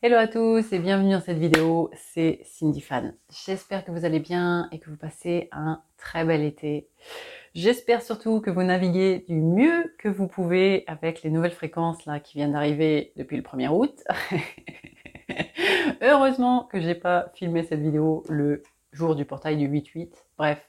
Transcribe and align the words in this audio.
Hello 0.00 0.16
à 0.16 0.28
tous 0.28 0.72
et 0.72 0.78
bienvenue 0.78 1.10
dans 1.10 1.20
cette 1.20 1.38
vidéo, 1.38 1.90
c'est 1.96 2.40
Cindy 2.44 2.80
Fan. 2.80 3.16
J'espère 3.44 3.84
que 3.84 3.90
vous 3.90 4.04
allez 4.04 4.20
bien 4.20 4.68
et 4.70 4.78
que 4.78 4.90
vous 4.90 4.96
passez 4.96 5.48
un 5.50 5.82
très 5.96 6.24
bel 6.24 6.44
été. 6.44 6.88
J'espère 7.52 8.00
surtout 8.00 8.40
que 8.40 8.48
vous 8.48 8.62
naviguez 8.62 9.24
du 9.28 9.40
mieux 9.40 9.92
que 9.98 10.08
vous 10.08 10.28
pouvez 10.28 10.84
avec 10.86 11.24
les 11.24 11.30
nouvelles 11.30 11.50
fréquences 11.50 12.06
là 12.06 12.20
qui 12.20 12.38
viennent 12.38 12.52
d'arriver 12.52 13.12
depuis 13.16 13.36
le 13.36 13.42
1er 13.42 13.70
août. 13.70 14.04
Heureusement 16.00 16.68
que 16.70 16.80
j'ai 16.80 16.94
pas 16.94 17.32
filmé 17.34 17.64
cette 17.64 17.80
vidéo 17.80 18.22
le 18.28 18.62
jour 18.92 19.16
du 19.16 19.24
portail 19.24 19.56
du 19.56 19.68
8-8. 19.68 20.12
Bref, 20.38 20.64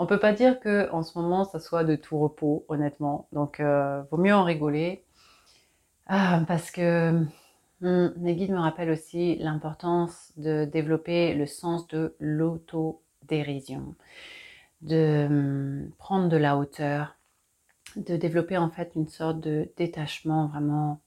on 0.00 0.06
peut 0.06 0.18
pas 0.18 0.32
dire 0.32 0.58
que 0.58 0.90
en 0.90 1.04
ce 1.04 1.16
moment 1.16 1.44
ça 1.44 1.60
soit 1.60 1.84
de 1.84 1.94
tout 1.94 2.18
repos, 2.18 2.64
honnêtement. 2.66 3.28
Donc 3.30 3.60
euh, 3.60 4.02
vaut 4.10 4.18
mieux 4.18 4.34
en 4.34 4.42
rigoler. 4.42 5.04
Ah, 6.08 6.42
parce 6.48 6.72
que 6.72 7.24
Guides 7.82 8.50
me 8.50 8.58
rappellent 8.58 8.90
aussi 8.90 9.36
l'importance 9.36 10.32
de 10.36 10.64
développer 10.66 11.34
le 11.34 11.46
sens 11.46 11.86
de 11.88 12.14
l'autodérision, 12.20 13.94
de 14.82 15.26
hmm, 15.28 15.90
prendre 15.98 16.28
de 16.28 16.36
la 16.36 16.58
hauteur, 16.58 17.16
de 17.96 18.16
développer 18.16 18.58
en 18.58 18.70
fait 18.70 18.92
une 18.96 19.08
sorte 19.08 19.40
de 19.40 19.70
détachement 19.76 20.46
vraiment 20.48 21.00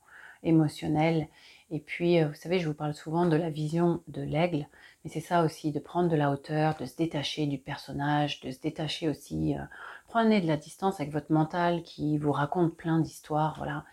émotionnel. 0.43 1.27
Et 1.71 1.79
puis, 1.79 2.19
euh, 2.19 2.27
vous 2.27 2.33
savez, 2.35 2.59
je 2.59 2.67
vous 2.67 2.73
parle 2.73 2.93
souvent 2.93 3.25
de 3.25 3.35
la 3.35 3.49
vision 3.49 4.03
de 4.07 4.21
l'aigle, 4.21 4.67
mais 5.03 5.11
c'est 5.11 5.21
ça 5.21 5.43
aussi, 5.43 5.71
de 5.71 5.79
prendre 5.79 6.09
de 6.09 6.15
la 6.15 6.31
hauteur, 6.31 6.75
de 6.77 6.85
se 6.85 6.95
détacher 6.95 7.45
du 7.47 7.57
personnage, 7.57 8.41
de 8.41 8.51
se 8.51 8.59
détacher 8.59 9.09
aussi, 9.09 9.55
euh, 9.55 9.61
prenez 10.07 10.41
de 10.41 10.47
la 10.47 10.57
distance 10.57 10.99
avec 10.99 11.13
votre 11.13 11.31
mental 11.31 11.83
qui 11.83 12.17
vous 12.17 12.31
raconte 12.31 12.75
plein 12.75 12.99
d'histoires, 12.99 13.55
voilà. 13.57 13.85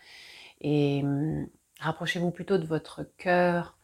Et 0.61 1.03
hmm, 1.03 1.47
Rapprochez-vous 1.81 2.29
plutôt 2.29 2.59
de 2.59 2.65
votre 2.67 3.01
cœur, 3.17 3.75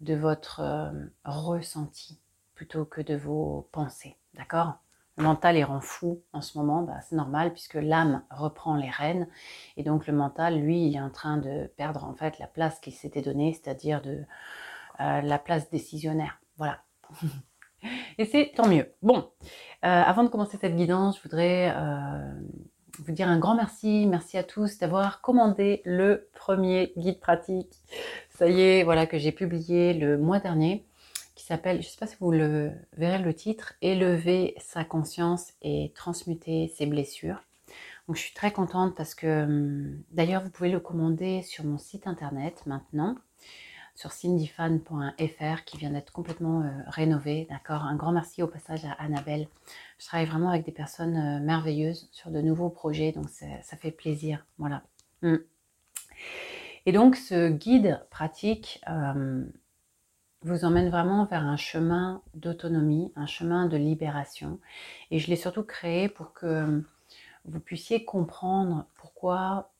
de 0.00 0.14
votre 0.14 0.60
euh, 0.60 0.90
ressenti, 1.24 2.18
plutôt 2.54 2.86
que 2.86 3.02
de 3.02 3.14
vos 3.14 3.68
pensées. 3.72 4.16
D'accord? 4.32 4.78
Le 5.18 5.24
mental 5.24 5.58
est 5.58 5.64
rend 5.64 5.82
fou 5.82 6.22
en 6.32 6.40
ce 6.40 6.56
moment, 6.56 6.80
bah, 6.80 6.98
c'est 7.02 7.14
normal 7.14 7.52
puisque 7.52 7.74
l'âme 7.74 8.22
reprend 8.30 8.74
les 8.76 8.88
rênes. 8.88 9.28
Et 9.76 9.82
donc 9.82 10.06
le 10.06 10.14
mental, 10.14 10.60
lui, 10.60 10.86
il 10.86 10.96
est 10.96 11.00
en 11.00 11.10
train 11.10 11.36
de 11.36 11.70
perdre 11.76 12.04
en 12.04 12.14
fait 12.14 12.38
la 12.38 12.46
place 12.46 12.80
qu'il 12.80 12.94
s'était 12.94 13.20
donnée, 13.20 13.52
c'est-à-dire 13.52 14.00
de 14.00 14.24
euh, 15.00 15.20
la 15.20 15.38
place 15.38 15.68
décisionnaire. 15.68 16.40
Voilà. 16.56 16.78
Et 18.16 18.24
c'est 18.24 18.52
tant 18.56 18.66
mieux. 18.66 18.94
Bon, 19.02 19.30
euh, 19.44 19.48
avant 19.82 20.22
de 20.22 20.28
commencer 20.28 20.56
cette 20.56 20.76
guidance, 20.76 21.18
je 21.18 21.22
voudrais 21.22 21.74
vous 22.98 23.12
dire 23.12 23.28
un 23.28 23.38
grand 23.38 23.54
merci. 23.54 24.06
Merci 24.06 24.36
à 24.38 24.42
tous 24.42 24.78
d'avoir 24.78 25.20
commandé 25.20 25.82
le 25.84 26.28
premier 26.34 26.92
guide 26.96 27.20
pratique. 27.20 27.74
Ça 28.30 28.48
y 28.48 28.60
est, 28.60 28.82
voilà 28.84 29.06
que 29.06 29.18
j'ai 29.18 29.32
publié 29.32 29.94
le 29.94 30.18
mois 30.18 30.40
dernier 30.40 30.84
qui 31.34 31.44
s'appelle, 31.44 31.82
je 31.82 31.88
ne 31.88 31.90
sais 31.90 31.98
pas 31.98 32.06
si 32.06 32.16
vous 32.20 32.30
le 32.30 32.70
verrez 32.96 33.18
le 33.18 33.34
titre, 33.34 33.74
Élever 33.82 34.54
sa 34.58 34.84
conscience 34.84 35.52
et 35.62 35.92
transmuter 35.94 36.68
ses 36.68 36.86
blessures. 36.86 37.42
Donc 38.06 38.16
je 38.16 38.22
suis 38.22 38.34
très 38.34 38.52
contente 38.52 38.94
parce 38.94 39.14
que 39.14 39.44
hum, 39.44 40.02
d'ailleurs 40.10 40.42
vous 40.42 40.50
pouvez 40.50 40.70
le 40.70 40.80
commander 40.80 41.42
sur 41.42 41.64
mon 41.64 41.78
site 41.78 42.06
internet 42.06 42.62
maintenant 42.66 43.16
sur 43.94 44.12
cindyfan.fr 44.12 45.64
qui 45.64 45.76
vient 45.76 45.90
d'être 45.90 46.12
complètement 46.12 46.62
euh, 46.62 46.70
rénové. 46.86 47.46
D'accord? 47.50 47.82
Un 47.82 47.96
grand 47.96 48.12
merci 48.12 48.42
au 48.42 48.46
passage 48.46 48.84
à 48.84 48.92
Annabelle. 48.92 49.48
Je 49.98 50.06
travaille 50.06 50.26
vraiment 50.26 50.48
avec 50.48 50.64
des 50.64 50.72
personnes 50.72 51.16
euh, 51.16 51.40
merveilleuses 51.40 52.08
sur 52.12 52.30
de 52.30 52.40
nouveaux 52.40 52.70
projets, 52.70 53.12
donc 53.12 53.28
ça 53.28 53.76
fait 53.76 53.90
plaisir. 53.90 54.46
Voilà. 54.58 54.82
Mm. 55.22 55.36
Et 56.86 56.92
donc 56.92 57.16
ce 57.16 57.48
guide 57.48 58.00
pratique 58.10 58.80
euh, 58.88 59.44
vous 60.42 60.64
emmène 60.64 60.90
vraiment 60.90 61.24
vers 61.26 61.44
un 61.44 61.56
chemin 61.56 62.22
d'autonomie, 62.34 63.12
un 63.14 63.26
chemin 63.26 63.66
de 63.66 63.76
libération. 63.76 64.58
Et 65.10 65.18
je 65.18 65.28
l'ai 65.28 65.36
surtout 65.36 65.62
créé 65.62 66.08
pour 66.08 66.32
que 66.32 66.82
vous 67.44 67.60
puissiez 67.60 68.04
comprendre 68.04 68.86
pourquoi 68.96 69.70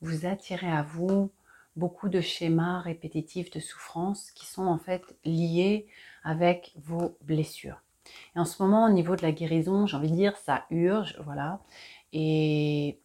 vous 0.00 0.26
attirez 0.26 0.70
à 0.70 0.82
vous 0.82 1.30
beaucoup 1.76 2.08
de 2.08 2.20
schémas 2.20 2.80
répétitifs 2.80 3.50
de 3.50 3.60
souffrance 3.60 4.30
qui 4.32 4.46
sont 4.46 4.66
en 4.66 4.78
fait 4.78 5.02
liés 5.24 5.86
avec 6.24 6.74
vos 6.76 7.16
blessures. 7.22 7.82
Et 8.36 8.38
en 8.38 8.44
ce 8.44 8.62
moment, 8.62 8.86
au 8.86 8.90
niveau 8.90 9.16
de 9.16 9.22
la 9.22 9.32
guérison, 9.32 9.86
j'ai 9.86 9.96
envie 9.96 10.10
de 10.10 10.16
dire, 10.16 10.36
ça 10.36 10.64
urge, 10.70 11.18
voilà. 11.24 11.60
Et 12.12 12.98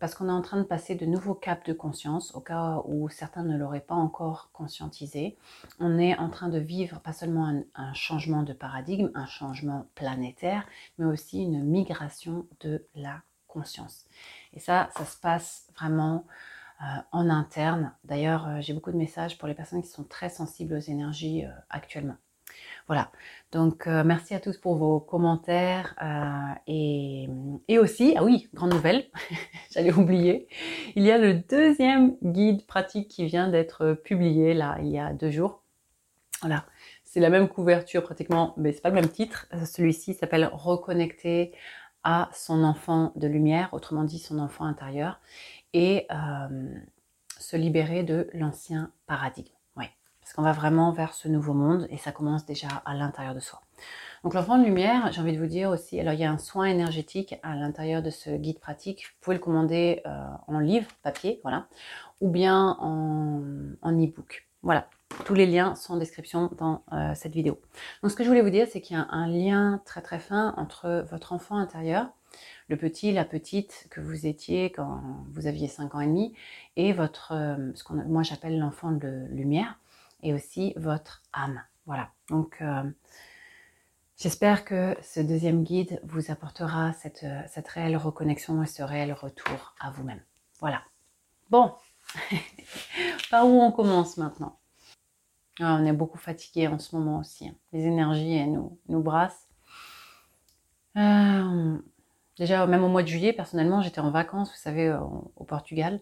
parce 0.00 0.14
qu'on 0.14 0.28
est 0.28 0.32
en 0.32 0.40
train 0.42 0.56
de 0.56 0.64
passer 0.64 0.94
de 0.94 1.04
nouveaux 1.04 1.34
caps 1.34 1.64
de 1.66 1.74
conscience, 1.74 2.34
au 2.34 2.40
cas 2.40 2.80
où 2.86 3.08
certains 3.10 3.44
ne 3.44 3.56
l'auraient 3.56 3.80
pas 3.80 3.94
encore 3.94 4.50
conscientisé. 4.52 5.36
On 5.78 5.98
est 5.98 6.16
en 6.16 6.30
train 6.30 6.48
de 6.48 6.58
vivre 6.58 7.00
pas 7.00 7.12
seulement 7.12 7.46
un, 7.46 7.62
un, 7.74 7.92
changement 7.92 8.42
de 8.42 8.54
paradigme, 8.54 9.10
un 9.14 9.26
changement 9.26 9.86
planétaire, 9.94 10.66
mais 10.98 11.04
aussi 11.04 11.42
une 11.42 11.62
migration 11.62 12.46
de 12.60 12.86
la 12.94 13.22
conscience. 13.46 14.06
Et 14.54 14.60
ça, 14.60 14.88
ça 14.96 15.04
se 15.04 15.18
passe 15.18 15.68
vraiment 15.76 16.24
euh, 16.82 16.84
en 17.12 17.28
interne. 17.28 17.92
D'ailleurs, 18.04 18.48
euh, 18.48 18.60
j'ai 18.60 18.72
beaucoup 18.72 18.90
de 18.90 18.96
messages 18.96 19.36
pour 19.36 19.46
les 19.46 19.54
personnes 19.54 19.82
qui 19.82 19.88
sont 19.88 20.04
très 20.04 20.30
sensibles 20.30 20.72
aux 20.72 20.78
énergies 20.78 21.44
euh, 21.44 21.50
actuellement. 21.68 22.16
Voilà, 22.86 23.12
donc 23.52 23.86
merci 23.86 24.34
à 24.34 24.40
tous 24.40 24.56
pour 24.58 24.74
vos 24.74 24.98
commentaires 24.98 25.94
et, 26.66 27.28
et, 27.68 27.78
aussi, 27.78 28.14
ah 28.16 28.24
oui, 28.24 28.48
grande 28.52 28.72
nouvelle, 28.72 29.06
j'allais 29.70 29.92
oublier, 29.92 30.48
il 30.96 31.04
y 31.04 31.12
a 31.12 31.18
le 31.18 31.34
deuxième 31.34 32.16
guide 32.24 32.66
pratique 32.66 33.06
qui 33.06 33.26
vient 33.26 33.48
d'être 33.48 33.92
publié 33.92 34.54
là 34.54 34.78
il 34.80 34.88
y 34.88 34.98
a 34.98 35.12
deux 35.12 35.30
jours. 35.30 35.62
Voilà, 36.40 36.64
c'est 37.04 37.20
la 37.20 37.30
même 37.30 37.46
couverture 37.46 38.02
pratiquement, 38.02 38.54
mais 38.56 38.72
c'est 38.72 38.80
pas 38.80 38.88
le 38.88 38.96
même 38.96 39.10
titre. 39.10 39.46
Celui-ci 39.64 40.14
s'appelle 40.14 40.50
Reconnecter 40.52 41.52
à 42.02 42.30
son 42.32 42.64
enfant 42.64 43.12
de 43.14 43.28
lumière, 43.28 43.68
autrement 43.72 44.04
dit 44.04 44.18
son 44.18 44.38
enfant 44.38 44.64
intérieur 44.64 45.20
et 45.72 46.06
euh, 46.10 46.74
se 47.38 47.56
libérer 47.56 48.02
de 48.02 48.28
l'ancien 48.34 48.92
paradigme. 49.06 49.54
Oui, 49.76 49.86
parce 50.20 50.32
qu'on 50.32 50.42
va 50.42 50.52
vraiment 50.52 50.92
vers 50.92 51.14
ce 51.14 51.28
nouveau 51.28 51.54
monde 51.54 51.86
et 51.90 51.96
ça 51.96 52.12
commence 52.12 52.44
déjà 52.44 52.68
à 52.84 52.94
l'intérieur 52.94 53.34
de 53.34 53.40
soi. 53.40 53.60
Donc 54.22 54.34
l'enfant 54.34 54.58
de 54.58 54.64
lumière, 54.64 55.10
j'ai 55.12 55.20
envie 55.20 55.32
de 55.32 55.38
vous 55.40 55.46
dire 55.46 55.70
aussi, 55.70 55.98
alors 55.98 56.12
il 56.12 56.20
y 56.20 56.24
a 56.24 56.30
un 56.30 56.38
soin 56.38 56.66
énergétique 56.66 57.36
à 57.42 57.54
l'intérieur 57.54 58.02
de 58.02 58.10
ce 58.10 58.30
guide 58.30 58.58
pratique. 58.58 59.04
Vous 59.06 59.20
pouvez 59.22 59.36
le 59.36 59.42
commander 59.42 60.02
euh, 60.06 60.26
en 60.46 60.58
livre, 60.58 60.88
papier, 61.02 61.40
voilà, 61.42 61.66
ou 62.20 62.28
bien 62.28 62.76
en, 62.80 63.42
en 63.80 63.92
e-book. 63.92 64.46
Voilà, 64.62 64.88
tous 65.24 65.34
les 65.34 65.46
liens 65.46 65.74
sont 65.74 65.94
en 65.94 65.96
description 65.96 66.50
dans 66.58 66.84
euh, 66.92 67.12
cette 67.14 67.32
vidéo. 67.32 67.60
Donc 68.02 68.10
ce 68.10 68.16
que 68.16 68.24
je 68.24 68.28
voulais 68.28 68.42
vous 68.42 68.50
dire, 68.50 68.66
c'est 68.70 68.80
qu'il 68.80 68.96
y 68.96 69.00
a 69.00 69.06
un 69.10 69.26
lien 69.26 69.82
très 69.84 70.02
très 70.02 70.18
fin 70.18 70.54
entre 70.56 71.04
votre 71.10 71.32
enfant 71.32 71.56
intérieur 71.56 72.10
le 72.68 72.76
petit, 72.76 73.10
la 73.10 73.24
petite 73.24 73.88
que 73.90 74.00
vous 74.00 74.26
étiez 74.26 74.70
quand 74.70 75.02
vous 75.32 75.48
aviez 75.48 75.66
5 75.66 75.94
ans 75.96 76.00
et 76.00 76.06
demi, 76.06 76.32
et 76.76 76.92
votre, 76.92 77.32
euh, 77.32 77.72
ce 77.74 77.82
qu'on 77.82 77.94
moi 77.94 78.22
j'appelle 78.22 78.58
l'enfant 78.58 78.92
de 78.92 79.26
lumière, 79.30 79.78
et 80.22 80.32
aussi 80.32 80.72
votre 80.76 81.22
âme. 81.32 81.60
Voilà. 81.86 82.10
Donc, 82.28 82.58
euh, 82.60 82.84
j'espère 84.16 84.64
que 84.64 84.96
ce 85.02 85.18
deuxième 85.18 85.64
guide 85.64 86.00
vous 86.04 86.30
apportera 86.30 86.92
cette, 86.92 87.26
cette 87.48 87.66
réelle 87.66 87.96
reconnexion 87.96 88.62
et 88.62 88.66
ce 88.66 88.84
réel 88.84 89.12
retour 89.12 89.74
à 89.80 89.90
vous-même. 89.90 90.22
Voilà. 90.60 90.82
Bon, 91.50 91.72
par 93.30 93.48
où 93.48 93.60
on 93.60 93.72
commence 93.72 94.16
maintenant? 94.16 94.59
On 95.60 95.84
est 95.84 95.92
beaucoup 95.92 96.18
fatigué 96.18 96.66
en 96.68 96.78
ce 96.78 96.96
moment 96.96 97.18
aussi. 97.18 97.48
Hein. 97.48 97.54
Les 97.72 97.84
énergies 97.84 98.34
elles 98.34 98.52
nous, 98.52 98.78
nous 98.88 99.02
brassent. 99.02 99.46
Déjà, 102.38 102.66
même 102.66 102.84
au 102.84 102.88
mois 102.88 103.02
de 103.02 103.08
juillet, 103.08 103.32
personnellement, 103.32 103.82
j'étais 103.82 104.00
en 104.00 104.10
vacances, 104.10 104.50
vous 104.50 104.56
savez, 104.56 104.92
au 105.36 105.44
Portugal. 105.44 106.00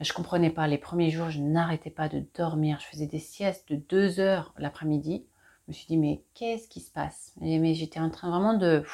Je 0.00 0.12
comprenais 0.12 0.50
pas. 0.50 0.66
Les 0.68 0.78
premiers 0.78 1.10
jours, 1.10 1.30
je 1.30 1.40
n'arrêtais 1.40 1.90
pas 1.90 2.08
de 2.08 2.24
dormir. 2.36 2.78
Je 2.80 2.86
faisais 2.86 3.06
des 3.06 3.18
siestes 3.18 3.68
de 3.70 3.76
deux 3.76 4.20
heures 4.20 4.54
l'après-midi. 4.56 5.26
Je 5.66 5.72
me 5.72 5.74
suis 5.74 5.86
dit, 5.86 5.96
mais 5.96 6.22
qu'est-ce 6.34 6.68
qui 6.68 6.80
se 6.80 6.90
passe? 6.90 7.32
Mais 7.40 7.74
j'étais 7.74 8.00
en 8.00 8.10
train 8.10 8.30
vraiment 8.30 8.54
de 8.54 8.84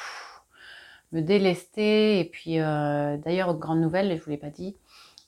me 1.11 1.21
délester. 1.21 2.19
Et 2.19 2.25
puis, 2.25 2.59
euh, 2.59 3.17
d'ailleurs, 3.17 3.55
grande 3.57 3.81
nouvelle, 3.81 4.17
je 4.17 4.23
vous 4.23 4.31
l'ai 4.31 4.37
pas 4.37 4.49
dit, 4.49 4.75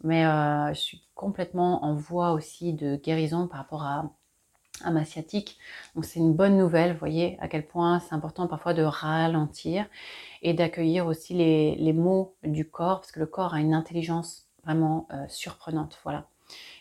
mais 0.03 0.25
euh, 0.25 0.73
je 0.73 0.80
suis 0.80 1.03
complètement 1.15 1.85
en 1.85 1.94
voie 1.94 2.31
aussi 2.31 2.73
de 2.73 2.95
guérison 2.95 3.47
par 3.47 3.59
rapport 3.59 3.83
à 3.83 4.12
à 4.83 4.91
ma 4.91 5.06
sciatique. 5.06 5.57
Donc 5.95 6.06
c'est 6.06 6.19
une 6.19 6.33
bonne 6.33 6.57
nouvelle, 6.57 6.94
vous 6.94 7.00
voyez 7.00 7.38
à 7.39 7.47
quel 7.47 7.65
point 7.65 8.00
c'est 8.00 8.13
important 8.13 8.47
parfois 8.47 8.74
de 8.74 8.83
ralentir 8.83 9.85
et 10.41 10.53
d'accueillir 10.53 11.06
aussi 11.06 11.33
les, 11.33 11.75
les, 11.75 11.94
mots 11.94 12.35
du 12.44 12.69
corps, 12.69 13.00
parce 13.00 13.12
que 13.12 13.19
le 13.19 13.25
corps 13.25 13.53
a 13.53 13.59
une 13.59 13.74
intelligence 13.74 14.47
vraiment 14.63 15.07
euh, 15.13 15.25
surprenante. 15.27 16.00
Voilà. 16.03 16.27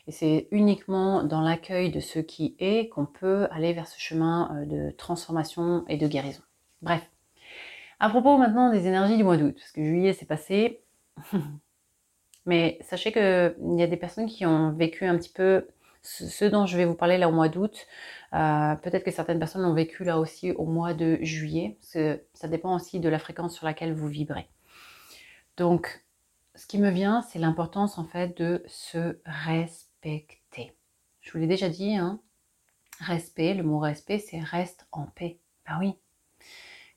Et 0.07 0.13
c'est 0.13 0.49
uniquement 0.51 1.25
dans 1.25 1.41
l'accueil 1.41 1.91
de 1.91 2.01
ce 2.01 2.19
qui 2.19 2.55
est 2.59 2.89
qu'on 2.89 3.07
peut 3.07 3.49
aller 3.51 3.73
vers 3.73 3.89
ce 3.89 3.99
chemin 3.99 4.51
euh, 4.55 4.65
de 4.67 4.91
transformation 4.93 5.85
et 5.89 5.97
de 5.97 6.07
guérison. 6.07 6.43
Bref. 6.83 7.11
À 7.99 8.11
propos 8.11 8.37
maintenant 8.37 8.71
des 8.71 8.87
énergies 8.87 9.17
du 9.17 9.25
mois 9.25 9.39
d'août, 9.39 9.55
parce 9.57 9.73
que 9.73 9.83
juillet 9.83 10.13
s'est 10.13 10.27
passé. 10.27 10.83
Mais 12.47 12.79
sachez 12.83 13.11
qu'il 13.11 13.77
y 13.79 13.83
a 13.83 13.87
des 13.87 13.97
personnes 13.97 14.27
qui 14.27 14.47
ont 14.47 14.73
vécu 14.73 15.05
un 15.05 15.17
petit 15.17 15.33
peu 15.33 15.67
ce 16.07 16.45
dont 16.45 16.67
je 16.67 16.77
vais 16.77 16.85
vous 16.85 16.95
parler 16.95 17.19
là 17.19 17.29
au 17.29 17.33
mois 17.33 17.49
d'août, 17.49 17.87
euh, 18.33 18.75
peut-être 18.77 19.05
que 19.05 19.11
certaines 19.11 19.39
personnes 19.39 19.63
l'ont 19.63 19.75
vécu 19.75 20.05
là 20.05 20.19
aussi 20.19 20.53
au 20.53 20.65
mois 20.65 20.95
de 20.95 21.19
juillet, 21.23 21.77
parce 21.81 21.93
que 21.93 22.23
ça 22.35 22.49
dépend 22.49 22.75
aussi 22.75 23.01
de 23.01 23.09
la 23.09 23.19
fréquence 23.19 23.55
sur 23.55 23.67
laquelle 23.67 23.93
vous 23.93 24.09
vibrez. 24.09 24.49
Donc, 25.57 26.05
ce 26.55 26.67
qui 26.67 26.79
me 26.79 26.91
vient, 26.91 27.23
c'est 27.23 27.39
l'importance 27.39 27.99
en 27.99 28.05
fait 28.05 28.37
de 28.39 28.63
se 28.67 29.19
respecter. 29.25 30.77
Je 31.21 31.33
vous 31.33 31.39
l'ai 31.39 31.47
déjà 31.47 31.69
dit, 31.69 31.97
hein, 31.97 32.21
respect, 33.01 33.55
le 33.55 33.63
mot 33.63 33.79
respect, 33.79 34.19
c'est 34.19 34.41
reste 34.41 34.87
en 34.93 35.07
paix. 35.07 35.39
Ben 35.67 35.79
oui. 35.81 35.95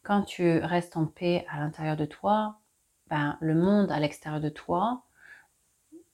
Quand 0.04 0.24
tu 0.24 0.60
restes 0.60 0.98
en 0.98 1.06
paix 1.06 1.46
à 1.50 1.60
l'intérieur 1.60 1.98
de 1.98 2.06
toi, 2.06 2.60
ben, 3.08 3.38
le 3.42 3.56
monde 3.56 3.92
à 3.92 4.00
l'extérieur 4.00 4.40
de 4.40 4.50
toi 4.50 5.04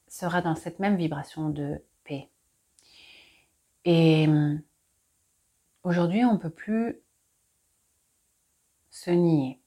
sera 0.07 0.42
dans 0.42 0.56
cette 0.56 0.80
même 0.80 0.95
vibration 0.95 1.50
de. 1.50 1.81
Et 3.86 4.28
hum, 4.28 4.62
aujourd'hui, 5.84 6.26
on 6.26 6.34
ne 6.34 6.38
peut 6.38 6.50
plus 6.50 7.00
se 8.90 9.12
nier, 9.12 9.60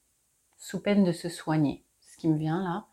sous 0.57 0.81
peine 0.81 1.05
de 1.05 1.13
se 1.13 1.29
soigner. 1.29 1.85
Ce 2.01 2.17
qui 2.17 2.29
me 2.29 2.37
vient 2.37 2.63
là. 2.63 2.87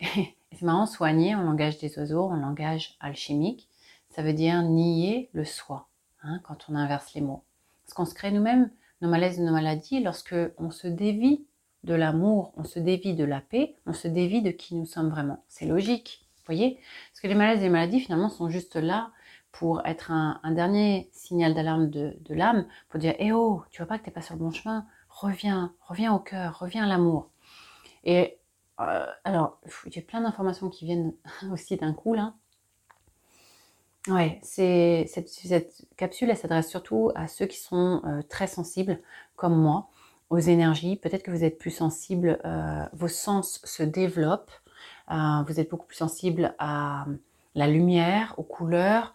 C'est 0.52 0.62
marrant, 0.62 0.86
soigner 0.86 1.34
en 1.34 1.42
langage 1.42 1.78
des 1.78 1.98
oiseaux, 1.98 2.24
en 2.24 2.36
langage 2.36 2.96
alchimique, 3.00 3.68
ça 4.10 4.22
veut 4.22 4.32
dire 4.32 4.62
nier 4.62 5.28
le 5.32 5.44
soi, 5.44 5.88
hein, 6.22 6.40
quand 6.42 6.66
on 6.68 6.74
inverse 6.74 7.14
les 7.14 7.20
mots. 7.20 7.44
Parce 7.84 7.94
qu'on 7.94 8.06
se 8.06 8.14
crée 8.14 8.30
nous-mêmes 8.30 8.70
nos 9.00 9.08
malaises 9.08 9.38
et 9.38 9.42
nos 9.42 9.52
maladies 9.52 10.02
lorsque 10.02 10.34
on 10.56 10.70
se 10.70 10.88
dévie 10.88 11.44
de 11.84 11.94
l'amour, 11.94 12.52
on 12.56 12.64
se 12.64 12.78
dévie 12.78 13.14
de 13.14 13.24
la 13.24 13.40
paix, 13.40 13.76
on 13.86 13.92
se 13.92 14.08
dévie 14.08 14.42
de 14.42 14.50
qui 14.50 14.74
nous 14.74 14.86
sommes 14.86 15.10
vraiment. 15.10 15.44
C'est 15.48 15.66
logique, 15.66 16.26
vous 16.36 16.42
voyez? 16.46 16.80
Parce 17.10 17.20
que 17.20 17.28
les 17.28 17.34
malaises 17.34 17.60
et 17.60 17.64
les 17.64 17.70
maladies, 17.70 18.00
finalement, 18.00 18.30
sont 18.30 18.48
juste 18.48 18.76
là 18.76 19.12
pour 19.52 19.84
être 19.86 20.10
un, 20.10 20.40
dernier 20.52 21.08
signal 21.12 21.54
d'alarme 21.54 21.90
de, 21.90 22.16
l'âme, 22.28 22.66
pour 22.88 23.00
dire 23.00 23.14
Eh 23.18 23.32
oh, 23.32 23.62
tu 23.70 23.78
vois 23.78 23.86
pas 23.86 23.98
que 23.98 24.04
tu 24.04 24.10
n'es 24.10 24.14
pas 24.14 24.22
sur 24.22 24.34
le 24.34 24.40
bon 24.40 24.50
chemin 24.50 24.86
Reviens, 25.08 25.74
reviens 25.80 26.14
au 26.14 26.20
cœur, 26.20 26.58
reviens 26.60 26.84
à 26.84 26.86
l'amour. 26.86 27.30
Et 28.04 28.38
euh, 28.80 29.06
alors, 29.24 29.60
j'ai 29.86 30.00
plein 30.00 30.20
d'informations 30.20 30.68
qui 30.68 30.84
viennent 30.84 31.12
aussi 31.52 31.76
d'un 31.76 31.92
coup 31.92 32.14
là. 32.14 32.34
Ouais, 34.06 34.38
c'est 34.42 35.06
cette, 35.06 35.28
capsule, 35.96 36.30
elle 36.30 36.36
s'adresse 36.36 36.70
surtout 36.70 37.10
à 37.14 37.26
ceux 37.26 37.46
qui 37.46 37.58
sont 37.58 38.00
euh, 38.04 38.22
très 38.22 38.46
sensibles, 38.46 39.02
comme 39.36 39.54
moi, 39.54 39.90
aux 40.30 40.38
énergies. 40.38 40.96
Peut-être 40.96 41.22
que 41.24 41.30
vous 41.30 41.44
êtes 41.44 41.58
plus 41.58 41.70
sensible, 41.72 42.40
euh, 42.44 42.84
vos 42.92 43.08
sens 43.08 43.60
se 43.64 43.82
développent, 43.82 44.52
vous 45.10 45.60
êtes 45.60 45.70
beaucoup 45.70 45.86
plus 45.86 45.96
sensible 45.96 46.54
à 46.58 47.06
la 47.54 47.66
lumière, 47.66 48.34
aux 48.38 48.44
couleurs, 48.44 49.14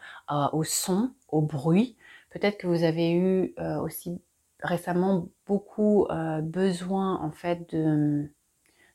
au 0.53 0.63
son, 0.63 1.11
au 1.29 1.41
bruit. 1.41 1.97
Peut-être 2.29 2.57
que 2.57 2.67
vous 2.67 2.83
avez 2.83 3.11
eu 3.11 3.53
aussi 3.81 4.21
récemment 4.61 5.27
beaucoup 5.45 6.07
besoin 6.41 7.19
en 7.21 7.31
fait 7.31 7.73
de 7.73 8.29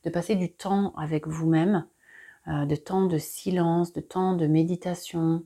de 0.03 0.09
passer 0.09 0.35
du 0.35 0.51
temps 0.51 0.93
avec 0.95 1.27
vous-même, 1.27 1.85
euh, 2.47 2.65
de 2.65 2.75
temps 2.75 3.05
de 3.05 3.17
silence, 3.17 3.93
de 3.93 4.01
temps 4.01 4.35
de 4.35 4.47
méditation. 4.47 5.43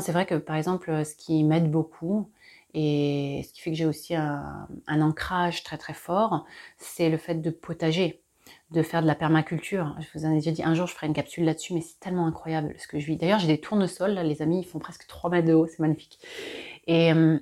c'est 0.00 0.12
vrai 0.12 0.26
que 0.26 0.36
par 0.36 0.56
exemple, 0.56 1.04
ce 1.04 1.14
qui 1.16 1.42
m'aide 1.44 1.70
beaucoup 1.70 2.30
et 2.74 3.44
ce 3.46 3.52
qui 3.52 3.60
fait 3.62 3.70
que 3.70 3.76
j'ai 3.76 3.86
aussi 3.86 4.14
un, 4.14 4.68
ancrage 4.86 5.64
très 5.64 5.78
très 5.78 5.94
fort, 5.94 6.44
c'est 6.76 7.10
le 7.10 7.16
fait 7.18 7.36
de 7.36 7.50
potager, 7.50 8.22
de 8.70 8.82
faire 8.82 9.02
de 9.02 9.06
la 9.06 9.14
permaculture. 9.14 9.96
Je 10.00 10.18
vous 10.18 10.26
en 10.26 10.32
ai 10.32 10.36
déjà 10.36 10.50
dit 10.50 10.62
un 10.62 10.74
jour, 10.74 10.86
je 10.86 10.94
ferai 10.94 11.06
une 11.06 11.14
capsule 11.14 11.44
là-dessus, 11.44 11.72
mais 11.74 11.80
c'est 11.80 11.98
tellement 12.00 12.26
incroyable 12.26 12.74
ce 12.78 12.86
que 12.86 12.98
je 12.98 13.06
vis. 13.06 13.16
D'ailleurs, 13.16 13.38
j'ai 13.38 13.46
des 13.46 13.60
tournesols, 13.60 14.12
là, 14.12 14.22
les 14.22 14.42
amis, 14.42 14.60
ils 14.60 14.66
font 14.66 14.78
presque 14.78 15.06
3 15.06 15.30
mètres 15.30 15.48
de 15.48 15.54
haut, 15.54 15.66
c'est 15.66 15.80
magnifique. 15.80 16.18
Et 16.86 17.12
euh, 17.12 17.38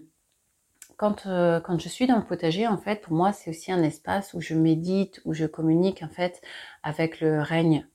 quand, 0.97 1.27
euh, 1.27 1.61
quand 1.61 1.81
je 1.81 1.89
suis 1.89 2.07
dans 2.07 2.17
le 2.17 2.25
potager, 2.25 2.67
en 2.69 2.79
fait, 2.79 3.01
pour 3.01 3.13
moi, 3.13 3.33
c'est 3.33 3.51
aussi 3.51 3.73
un 3.73 3.83
espace 3.83 4.35
où 4.35 4.41
je 4.41 4.55
médite, 4.55 5.21
où 5.25 5.35
je 5.35 5.47
communique, 5.47 6.03
en 6.03 6.09
fait, 6.09 6.41
avec 6.83 7.21
le 7.21 7.43
règne 7.43 7.87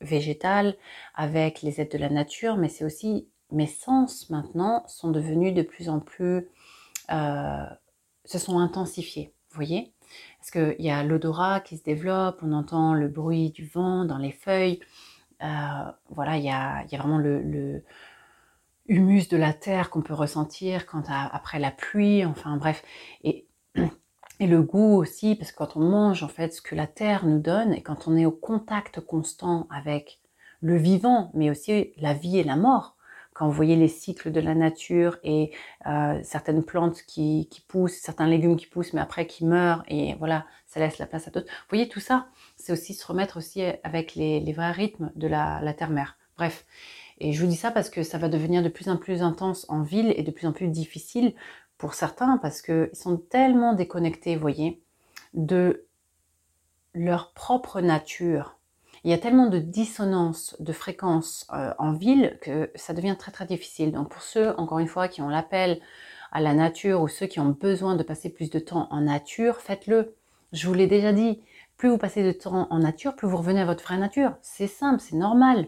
végétal, 0.00 0.76
avec 1.14 1.62
les 1.62 1.80
êtres 1.80 1.96
de 1.96 2.00
la 2.00 2.10
nature, 2.10 2.56
mais 2.56 2.68
c'est 2.68 2.84
aussi 2.84 3.28
mes 3.52 3.66
sens 3.66 4.30
maintenant 4.30 4.84
sont 4.86 5.10
devenus 5.10 5.54
de 5.54 5.62
plus 5.62 5.88
en 5.88 6.00
plus, 6.00 6.48
euh, 7.10 7.64
se 8.24 8.38
sont 8.38 8.58
intensifiés, 8.58 9.34
vous 9.50 9.56
voyez? 9.56 9.92
Parce 10.40 10.50
qu'il 10.50 10.84
y 10.84 10.90
a 10.90 11.04
l'odorat 11.04 11.60
qui 11.60 11.76
se 11.76 11.84
développe, 11.84 12.40
on 12.42 12.52
entend 12.52 12.94
le 12.94 13.08
bruit 13.08 13.50
du 13.50 13.66
vent 13.66 14.04
dans 14.06 14.16
les 14.18 14.32
feuilles, 14.32 14.80
euh, 15.42 15.92
voilà, 16.08 16.38
il 16.38 16.44
y 16.44 16.50
a, 16.50 16.84
y 16.90 16.94
a 16.94 16.98
vraiment 16.98 17.18
le, 17.18 17.42
le 17.42 17.84
humus 18.86 19.28
de 19.28 19.36
la 19.36 19.52
terre 19.52 19.90
qu'on 19.90 20.02
peut 20.02 20.14
ressentir 20.14 20.86
quand 20.86 21.04
après 21.08 21.58
la 21.58 21.70
pluie, 21.70 22.24
enfin 22.24 22.56
bref. 22.56 22.82
Et, 23.22 23.46
et 24.40 24.46
le 24.46 24.62
goût 24.62 24.96
aussi, 24.96 25.36
parce 25.36 25.52
que 25.52 25.58
quand 25.58 25.76
on 25.76 25.80
mange 25.80 26.22
en 26.22 26.28
fait 26.28 26.54
ce 26.54 26.62
que 26.62 26.74
la 26.74 26.86
terre 26.86 27.26
nous 27.26 27.38
donne, 27.38 27.74
et 27.74 27.82
quand 27.82 28.08
on 28.08 28.16
est 28.16 28.26
au 28.26 28.32
contact 28.32 29.00
constant 29.00 29.66
avec 29.70 30.20
le 30.60 30.76
vivant, 30.76 31.30
mais 31.34 31.50
aussi 31.50 31.92
la 31.98 32.14
vie 32.14 32.38
et 32.38 32.44
la 32.44 32.56
mort, 32.56 32.96
quand 33.34 33.46
vous 33.46 33.52
voyez 33.52 33.76
les 33.76 33.88
cycles 33.88 34.32
de 34.32 34.40
la 34.40 34.54
nature 34.54 35.18
et 35.22 35.52
euh, 35.86 36.20
certaines 36.22 36.62
plantes 36.62 37.02
qui, 37.06 37.48
qui, 37.50 37.60
poussent, 37.60 37.98
certains 38.00 38.26
légumes 38.26 38.56
qui 38.56 38.66
poussent, 38.66 38.92
mais 38.92 39.00
après 39.00 39.26
qui 39.26 39.44
meurent, 39.44 39.82
et 39.88 40.14
voilà, 40.18 40.46
ça 40.66 40.80
laisse 40.80 40.98
la 40.98 41.06
place 41.06 41.28
à 41.28 41.30
d'autres. 41.30 41.46
Vous 41.46 41.68
voyez 41.70 41.88
tout 41.88 42.00
ça, 42.00 42.28
c'est 42.56 42.72
aussi 42.72 42.94
se 42.94 43.06
remettre 43.06 43.36
aussi 43.38 43.62
avec 43.82 44.14
les, 44.14 44.40
les 44.40 44.52
vrais 44.52 44.72
rythmes 44.72 45.10
de 45.14 45.26
la, 45.26 45.60
la 45.62 45.74
terre-mère. 45.74 46.16
Bref, 46.36 46.66
et 47.18 47.32
je 47.32 47.40
vous 47.40 47.48
dis 47.48 47.56
ça 47.56 47.70
parce 47.70 47.90
que 47.90 48.02
ça 48.02 48.18
va 48.18 48.28
devenir 48.28 48.62
de 48.62 48.68
plus 48.68 48.88
en 48.88 48.96
plus 48.96 49.22
intense 49.22 49.66
en 49.68 49.82
ville 49.82 50.12
et 50.16 50.22
de 50.22 50.30
plus 50.30 50.46
en 50.46 50.52
plus 50.52 50.68
difficile 50.68 51.34
pour 51.76 51.94
certains 51.94 52.38
parce 52.38 52.62
qu'ils 52.62 52.90
sont 52.92 53.16
tellement 53.16 53.74
déconnectés, 53.74 54.34
vous 54.34 54.40
voyez, 54.40 54.82
de 55.34 55.86
leur 56.94 57.32
propre 57.32 57.80
nature. 57.80 58.59
Il 59.04 59.10
y 59.10 59.14
a 59.14 59.18
tellement 59.18 59.46
de 59.46 59.58
dissonance 59.58 60.56
de 60.60 60.72
fréquences 60.72 61.46
euh, 61.52 61.72
en 61.78 61.92
ville 61.92 62.38
que 62.42 62.70
ça 62.74 62.92
devient 62.92 63.16
très 63.18 63.32
très 63.32 63.46
difficile. 63.46 63.92
Donc 63.92 64.10
pour 64.10 64.22
ceux, 64.22 64.50
encore 64.58 64.78
une 64.78 64.88
fois, 64.88 65.08
qui 65.08 65.22
ont 65.22 65.28
l'appel 65.28 65.80
à 66.32 66.40
la 66.40 66.54
nature 66.54 67.00
ou 67.00 67.08
ceux 67.08 67.26
qui 67.26 67.40
ont 67.40 67.50
besoin 67.50 67.96
de 67.96 68.02
passer 68.02 68.30
plus 68.30 68.50
de 68.50 68.58
temps 68.58 68.88
en 68.90 69.00
nature, 69.00 69.56
faites-le. 69.56 70.14
Je 70.52 70.66
vous 70.66 70.74
l'ai 70.74 70.86
déjà 70.86 71.12
dit, 71.12 71.40
plus 71.76 71.88
vous 71.88 71.98
passez 71.98 72.22
de 72.22 72.32
temps 72.32 72.66
en 72.70 72.78
nature, 72.78 73.16
plus 73.16 73.26
vous 73.28 73.36
revenez 73.36 73.60
à 73.60 73.64
votre 73.64 73.84
vraie 73.84 73.96
nature. 73.96 74.36
C'est 74.42 74.66
simple, 74.66 75.00
c'est 75.00 75.16
normal. 75.16 75.66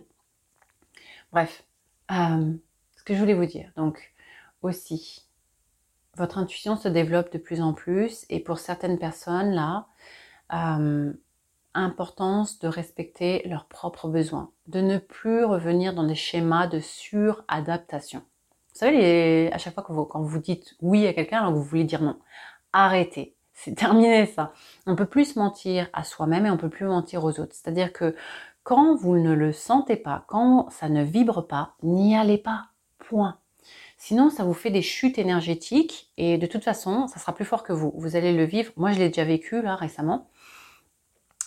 Bref, 1.32 1.64
euh, 2.11 2.52
ce 2.96 3.02
que 3.02 3.14
je 3.14 3.19
voulais 3.19 3.34
vous 3.34 3.46
dire, 3.46 3.73
donc 3.76 4.12
aussi, 4.61 5.25
votre 6.17 6.38
intuition 6.38 6.76
se 6.76 6.88
développe 6.88 7.32
de 7.32 7.38
plus 7.38 7.62
en 7.62 7.72
plus 7.72 8.27
et 8.29 8.41
pour 8.41 8.58
certaines 8.58 8.98
personnes 8.98 9.53
là, 9.53 9.86
euh, 10.53 11.12
importance 11.74 12.58
de 12.58 12.69
respecter 12.69 13.43
leurs 13.46 13.67
propres 13.67 14.08
besoins, 14.08 14.50
de 14.67 14.81
ne 14.81 14.98
plus 14.98 15.44
revenir 15.44 15.94
dans 15.94 16.05
des 16.05 16.14
schémas 16.14 16.67
de 16.67 16.81
suradaptation. 16.81 18.20
Vous 18.72 18.79
savez, 18.79 19.52
à 19.52 19.58
chaque 19.58 19.74
fois 19.74 19.82
que 19.82 19.93
vous, 19.93 20.05
quand 20.05 20.22
vous 20.22 20.38
dites 20.38 20.74
oui 20.81 21.06
à 21.06 21.12
quelqu'un 21.12 21.41
alors 21.41 21.52
que 21.52 21.58
vous 21.58 21.64
voulez 21.64 21.84
dire 21.84 22.02
non, 22.02 22.17
arrêtez. 22.72 23.34
C'est 23.55 23.74
terminé 23.74 24.26
ça. 24.26 24.52
On 24.86 24.96
peut 24.96 25.06
plus 25.06 25.34
se 25.34 25.38
mentir 25.38 25.88
à 25.93 26.05
soi-même 26.05 26.46
et 26.46 26.50
on 26.50 26.56
peut 26.56 26.70
plus 26.70 26.86
mentir 26.86 27.22
aux 27.22 27.38
autres. 27.38 27.52
C'est-à-dire 27.52 27.93
que 27.93 28.17
quand 28.64 28.96
vous 28.96 29.17
ne 29.17 29.32
le 29.34 29.52
sentez 29.52 29.96
pas, 29.96 30.24
quand 30.26 30.70
ça 30.70 30.88
ne 30.88 31.02
vibre 31.02 31.46
pas, 31.46 31.74
n'y 31.82 32.17
allez 32.17 32.38
pas. 32.38 32.67
Point. 32.98 33.38
Sinon, 33.98 34.31
ça 34.31 34.43
vous 34.43 34.55
fait 34.55 34.70
des 34.70 34.82
chutes 34.82 35.19
énergétiques 35.19 36.10
et 36.17 36.38
de 36.38 36.46
toute 36.46 36.64
façon, 36.64 37.06
ça 37.08 37.20
sera 37.20 37.34
plus 37.34 37.44
fort 37.44 37.62
que 37.62 37.72
vous. 37.72 37.93
Vous 37.96 38.17
allez 38.17 38.32
le 38.32 38.44
vivre. 38.44 38.72
Moi, 38.76 38.93
je 38.93 38.98
l'ai 38.98 39.08
déjà 39.08 39.24
vécu 39.24 39.62
là 39.62 39.76
récemment. 39.76 40.29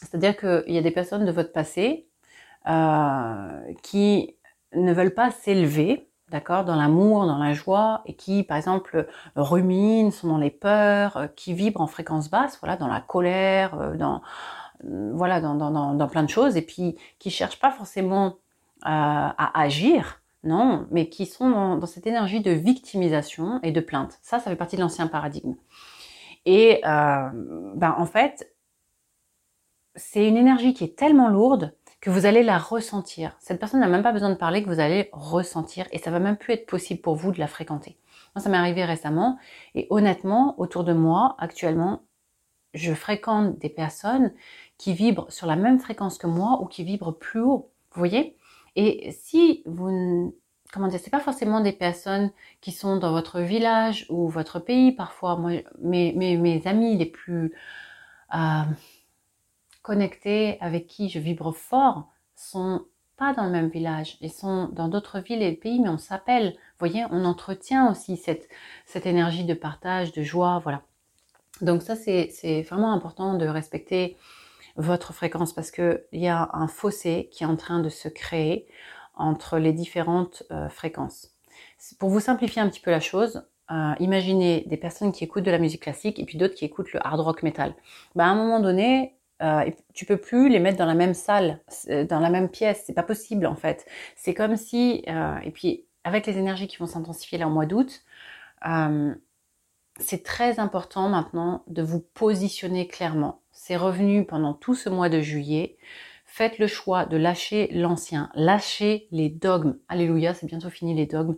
C'est-à-dire 0.02 0.38
qu'il 0.38 0.74
y 0.74 0.78
a 0.78 0.82
des 0.82 0.92
personnes 0.92 1.26
de 1.26 1.32
votre 1.32 1.52
passé 1.52 2.08
euh, 2.68 3.74
qui 3.82 4.36
ne 4.74 4.94
veulent 4.94 5.14
pas 5.14 5.32
s'élever, 5.32 6.10
d'accord, 6.30 6.66
dans 6.66 6.76
l'amour, 6.76 7.26
dans 7.26 7.38
la 7.38 7.54
joie, 7.54 8.02
et 8.06 8.16
qui, 8.16 8.44
par 8.44 8.58
exemple, 8.58 9.08
ruminent, 9.36 10.12
sont 10.12 10.28
dans 10.28 10.38
les 10.38 10.52
peurs, 10.52 11.18
euh, 11.18 11.28
qui 11.28 11.54
vibrent 11.54 11.82
en 11.82 11.88
fréquence 11.88 12.30
basse, 12.30 12.58
voilà, 12.60 12.78
dans 12.78 12.88
la 12.88 13.02
colère, 13.02 13.80
euh, 13.80 13.96
dans 13.96 14.22
euh, 14.84 15.12
voilà, 15.14 15.42
dans, 15.42 15.56
dans, 15.56 15.94
dans, 15.94 16.08
plein 16.08 16.24
de 16.24 16.30
choses, 16.30 16.58
et 16.58 16.62
puis 16.62 16.96
qui 17.20 17.30
cherchent 17.30 17.60
pas 17.60 17.72
forcément 17.72 18.28
euh, 18.28 18.32
à 18.84 19.60
agir, 19.60 20.22
non, 20.44 20.88
mais 20.92 21.10
qui 21.10 21.26
sont 21.26 21.50
dans, 21.50 21.86
cette 21.86 22.08
énergie 22.08 22.42
de 22.42 22.52
victimisation 22.52 23.60
et 23.64 23.72
de 23.72 23.80
plainte. 23.80 24.20
Ça, 24.22 24.40
ça 24.40 24.50
fait 24.50 24.56
partie 24.56 24.76
de 24.76 24.82
l'ancien 24.82 25.08
paradigme. 25.08 25.56
Et 26.46 26.82
euh, 26.86 27.30
ben, 27.76 27.96
en 27.98 28.06
fait, 28.06 28.54
c'est 29.96 30.28
une 30.28 30.38
énergie 30.38 30.74
qui 30.74 30.84
est 30.84 30.98
tellement 30.98 31.30
lourde 31.30 31.74
que 32.02 32.10
vous 32.10 32.26
allez 32.26 32.44
la 32.44 32.58
ressentir. 32.58 33.36
Cette 33.40 33.60
personne 33.60 33.80
n'a 33.80 33.88
même 33.88 34.04
pas 34.04 34.12
besoin 34.12 34.30
de 34.30 34.36
parler, 34.36 34.64
que 34.64 34.70
vous 34.70 34.80
allez 34.80 35.10
ressentir, 35.12 35.88
et 35.92 35.98
ça 35.98 36.12
va 36.12 36.20
même 36.20 36.38
plus 36.38 36.54
être 36.54 36.68
possible 36.68 37.02
pour 37.02 37.16
vous 37.16 37.32
de 37.32 37.40
la 37.40 37.48
fréquenter. 37.48 37.98
Moi, 38.36 38.44
ça 38.44 38.50
m'est 38.50 38.58
arrivé 38.58 38.86
récemment, 38.86 39.40
et 39.74 39.88
honnêtement, 39.90 40.60
autour 40.60 40.84
de 40.84 40.94
moi, 40.94 41.36
actuellement, 41.40 42.04
je 42.74 42.94
fréquente 42.94 43.58
des 43.58 43.70
personnes 43.70 44.34
qui 44.78 44.94
vibrent 44.94 45.32
sur 45.32 45.48
la 45.48 45.56
même 45.56 45.80
fréquence 45.80 46.18
que 46.18 46.28
moi 46.28 46.60
ou 46.62 46.66
qui 46.66 46.84
vibrent 46.84 47.18
plus 47.18 47.40
haut. 47.40 47.72
Vous 47.92 48.00
voyez? 48.00 48.38
Et 48.76 49.12
si 49.12 49.64
vous 49.66 50.36
comment 50.76 50.88
dire, 50.90 51.00
c'est 51.02 51.10
pas 51.10 51.22
forcément 51.22 51.62
des 51.62 51.72
personnes 51.72 52.32
qui 52.60 52.74
sont 52.74 52.98
dans 52.98 53.12
votre 53.12 53.40
village 53.40 54.06
ou 54.10 54.28
votre 54.28 54.60
pays. 54.60 54.92
Parfois, 54.92 55.38
moi, 55.38 55.62
mes, 55.82 56.12
mes, 56.14 56.68
amis 56.68 56.98
les 56.98 57.06
plus 57.06 57.54
euh, 58.34 58.64
connectés, 59.86 60.58
avec 60.62 60.88
qui 60.88 61.10
je 61.10 61.20
vibre 61.20 61.54
fort, 61.54 62.10
sont 62.36 62.86
pas 63.18 63.34
dans 63.34 63.44
le 63.44 63.52
même 63.52 63.70
village. 63.70 64.18
Ils 64.20 64.32
sont 64.32 64.68
dans 64.70 64.88
d'autres 64.88 65.20
villes 65.20 65.44
et 65.44 65.54
pays, 65.54 65.80
mais 65.80 65.90
on 65.90 66.00
s'appelle. 66.00 66.54
Vous 66.54 66.88
voyez, 66.88 67.06
on 67.12 67.24
entretient 67.24 67.92
aussi 67.92 68.18
cette, 68.18 68.50
cette 68.88 69.06
énergie 69.06 69.46
de 69.46 69.54
partage, 69.54 70.12
de 70.12 70.24
joie, 70.24 70.60
voilà. 70.64 70.82
Donc 71.62 71.84
ça, 71.84 71.96
c'est 71.96 72.64
vraiment 72.64 72.94
important 72.94 73.36
de 73.36 73.46
respecter 73.46 74.18
votre 74.76 75.14
fréquence 75.14 75.54
parce 75.54 75.70
qu'il 75.70 76.02
y 76.14 76.28
a 76.28 76.50
un 76.54 76.68
fossé 76.68 77.30
qui 77.32 77.44
est 77.44 77.48
en 77.48 77.56
train 77.56 77.80
de 77.80 77.90
se 77.90 78.10
créer 78.10 78.66
entre 79.14 79.60
les 79.60 79.72
différentes 79.72 80.42
euh, 80.52 80.68
fréquences. 80.68 81.30
Pour 82.00 82.10
vous 82.10 82.20
simplifier 82.20 82.60
un 82.60 82.70
petit 82.70 82.82
peu 82.82 82.90
la 82.90 83.00
chose, 83.00 83.44
euh, 83.72 83.94
imaginez 84.00 84.66
des 84.66 84.78
personnes 84.78 85.12
qui 85.12 85.24
écoutent 85.24 85.46
de 85.46 85.52
la 85.52 85.60
musique 85.60 85.84
classique 85.84 86.20
et 86.20 86.26
puis 86.26 86.40
d'autres 86.40 86.56
qui 86.56 86.66
écoutent 86.66 86.92
le 86.92 87.06
hard 87.06 87.20
rock 87.20 87.44
metal. 87.44 87.76
Bah, 88.16 88.26
à 88.26 88.30
un 88.30 88.36
moment 88.36 88.60
donné, 88.60 89.16
euh, 89.42 89.70
tu 89.94 90.06
peux 90.06 90.18
plus 90.18 90.50
les 90.50 90.60
mettre 90.60 90.78
dans 90.78 90.86
la 90.86 90.94
même 90.94 91.14
salle, 91.14 91.60
euh, 91.90 92.06
dans 92.06 92.20
la 92.20 92.30
même 92.30 92.50
pièce. 92.50 92.84
C'est 92.86 92.94
pas 92.94 93.04
possible 93.04 93.46
en 93.48 93.56
fait. 93.56 93.86
C'est 94.16 94.34
comme 94.34 94.56
si, 94.56 95.04
euh, 95.08 95.38
et 95.44 95.52
puis 95.52 95.86
avec 96.04 96.26
les 96.26 96.38
énergies 96.38 96.68
qui 96.68 96.78
vont 96.78 96.86
s'intensifier 96.86 97.38
là 97.38 97.48
au 97.48 97.52
mois 97.52 97.66
d'août, 97.66 98.04
c'est 99.98 100.24
très 100.24 100.60
important 100.60 101.08
maintenant 101.08 101.64
de 101.68 101.82
vous 101.82 102.00
positionner 102.00 102.88
clairement. 102.88 103.42
C'est 103.52 103.78
revenu 103.78 104.26
pendant 104.26 104.54
tout 104.54 104.76
ce 104.76 104.90
mois 104.90 105.10
de 105.10 105.22
juillet. 105.22 105.78
Faites 106.26 106.58
le 106.60 106.68
choix 106.68 107.06
de 107.06 107.16
lâcher 107.16 107.70
l'ancien, 107.72 108.30
lâchez 108.34 109.08
les 109.12 109.30
dogmes. 109.30 109.78
Alléluia, 109.88 110.34
c'est 110.34 110.48
bientôt 110.48 110.70
fini 110.70 110.94
les 110.96 111.06
dogmes. 111.06 111.38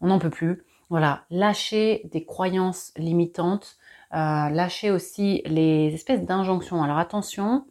On 0.00 0.08
n'en 0.08 0.18
peut 0.18 0.30
plus. 0.30 0.64
Voilà, 0.88 1.24
lâchez 1.30 2.02
des 2.12 2.24
croyances 2.24 2.92
limitantes, 2.96 3.76
euh, 4.14 4.48
lâchez 4.50 4.90
aussi 4.90 5.42
les 5.46 5.92
espèces 5.94 6.22
d'injonctions. 6.22 6.82
Alors 6.82 6.98
attention, 6.98 7.66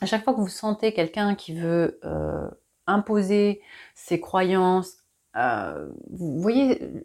à 0.00 0.06
chaque 0.06 0.24
fois 0.24 0.34
que 0.34 0.40
vous 0.40 0.48
sentez 0.48 0.92
quelqu'un 0.92 1.34
qui 1.34 1.54
veut 1.54 1.98
euh, 2.04 2.48
imposer 2.86 3.60
ses 3.94 4.20
croyances, 4.20 4.98
euh, 5.36 5.88
vous 6.10 6.40
voyez, 6.40 7.04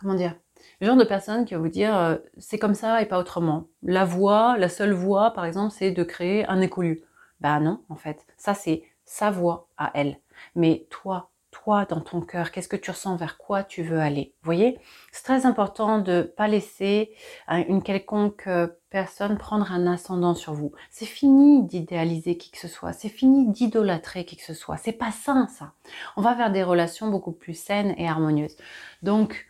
comment 0.00 0.14
dire, 0.14 0.34
le 0.80 0.86
genre 0.86 0.96
de 0.96 1.04
personne 1.04 1.44
qui 1.44 1.54
va 1.54 1.60
vous 1.60 1.68
dire 1.68 2.18
c'est 2.38 2.58
comme 2.58 2.74
ça 2.74 3.00
et 3.02 3.06
pas 3.06 3.18
autrement. 3.18 3.68
La 3.82 4.04
voie, 4.04 4.56
la 4.58 4.68
seule 4.68 4.92
voie, 4.92 5.32
par 5.32 5.44
exemple, 5.44 5.72
c'est 5.76 5.92
de 5.92 6.02
créer 6.02 6.46
un 6.46 6.60
écolu. 6.60 7.02
Ben 7.40 7.60
non, 7.60 7.82
en 7.88 7.96
fait, 7.96 8.26
ça 8.36 8.54
c'est 8.54 8.82
sa 9.04 9.30
voie 9.30 9.68
à 9.76 9.90
elle. 9.94 10.18
Mais 10.54 10.86
toi, 10.90 11.30
toi 11.64 11.86
dans 11.86 12.00
ton 12.00 12.20
cœur, 12.20 12.50
qu'est-ce 12.50 12.68
que 12.68 12.76
tu 12.76 12.90
ressens, 12.90 13.16
vers 13.16 13.38
quoi 13.38 13.64
tu 13.64 13.82
veux 13.82 13.98
aller. 13.98 14.34
Vous 14.42 14.46
voyez, 14.46 14.78
c'est 15.10 15.22
très 15.24 15.46
important 15.46 15.98
de 15.98 16.22
pas 16.36 16.48
laisser 16.48 17.14
euh, 17.50 17.64
une 17.68 17.82
quelconque 17.82 18.46
euh, 18.46 18.68
personne 18.90 19.38
prendre 19.38 19.72
un 19.72 19.86
ascendant 19.86 20.34
sur 20.34 20.52
vous. 20.52 20.72
C'est 20.90 21.06
fini 21.06 21.64
d'idéaliser 21.64 22.36
qui 22.36 22.50
que 22.50 22.58
ce 22.58 22.68
soit, 22.68 22.92
c'est 22.92 23.08
fini 23.08 23.48
d'idolâtrer 23.48 24.26
qui 24.26 24.36
que 24.36 24.42
ce 24.42 24.54
soit. 24.54 24.76
C'est 24.76 24.92
pas 24.92 25.10
sain 25.12 25.46
ça. 25.48 25.72
On 26.16 26.22
va 26.22 26.34
vers 26.34 26.52
des 26.52 26.62
relations 26.62 27.08
beaucoup 27.08 27.32
plus 27.32 27.54
saines 27.54 27.94
et 27.96 28.06
harmonieuses. 28.06 28.56
Donc, 29.02 29.46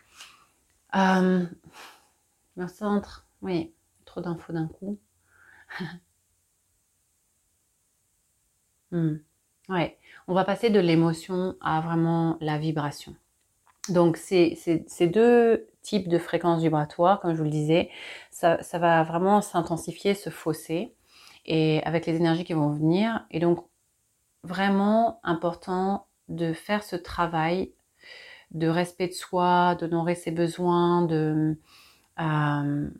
euh, 0.94 1.44
me 2.56 2.68
centre, 2.68 3.26
oui, 3.42 3.74
trop 4.04 4.20
d'infos 4.20 4.52
d'un 4.52 4.68
coup. 4.68 4.98
hmm. 8.92 9.16
Ouais, 9.68 9.98
on 10.28 10.34
va 10.34 10.44
passer 10.44 10.70
de 10.70 10.80
l'émotion 10.80 11.54
à 11.60 11.80
vraiment 11.80 12.36
la 12.40 12.58
vibration. 12.58 13.14
Donc, 13.88 14.16
ces, 14.16 14.58
deux 15.00 15.68
types 15.82 16.08
de 16.08 16.18
fréquences 16.18 16.62
vibratoires, 16.62 17.20
comme 17.20 17.32
je 17.32 17.38
vous 17.38 17.44
le 17.44 17.50
disais, 17.50 17.90
ça, 18.30 18.60
ça 18.62 18.78
va 18.78 19.04
vraiment 19.04 19.40
s'intensifier, 19.40 20.14
se 20.14 20.30
fausser, 20.30 20.94
et 21.44 21.80
avec 21.84 22.06
les 22.06 22.16
énergies 22.16 22.44
qui 22.44 22.54
vont 22.54 22.70
venir. 22.70 23.24
Et 23.30 23.38
donc, 23.38 23.64
vraiment 24.42 25.20
important 25.22 26.06
de 26.28 26.52
faire 26.52 26.82
ce 26.82 26.96
travail 26.96 27.72
de 28.50 28.68
respect 28.68 29.08
de 29.08 29.12
soi, 29.12 29.76
d'honorer 29.76 30.14
ses 30.14 30.30
besoins, 30.30 31.02
de, 31.02 31.58
euh, 32.20 32.90